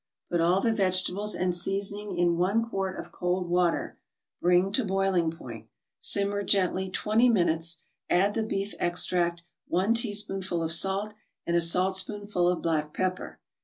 [0.31, 3.99] Put all the vegetables and seasoning in one quart of cold water,
[4.41, 5.67] bring to boiling point,
[5.99, 11.13] simmer gently twenty minutes, add the beef extract, one teaspoonful of salt
[11.45, 13.37] and a saltspoonful of black pepper.